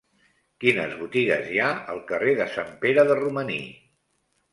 [0.63, 3.59] Quines botigues hi ha al carrer de Sant Pere de Romaní?